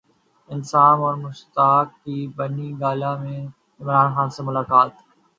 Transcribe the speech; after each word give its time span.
انضمام 0.49 0.99
اور 1.03 1.15
مشتاق 1.15 1.87
کی 2.03 2.17
بنی 2.35 2.69
گالا 2.79 3.11
میں 3.15 3.39
عمران 3.79 4.09
خان 4.15 4.29
سے 4.29 4.41
ملاقات 4.43 4.91